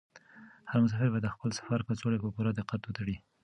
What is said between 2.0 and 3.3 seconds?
په پوره دقت وتړي.